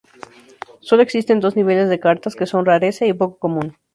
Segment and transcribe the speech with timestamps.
[0.79, 3.77] Solo existen dos niveles de cartas que son "rareza" y "poco común".